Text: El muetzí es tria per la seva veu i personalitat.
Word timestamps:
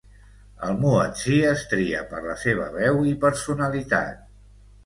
El 0.67 0.79
muetzí 0.85 1.35
es 1.49 1.61
tria 1.73 2.01
per 2.13 2.23
la 2.31 2.39
seva 2.47 2.71
veu 2.79 3.07
i 3.13 3.15
personalitat. 3.27 4.29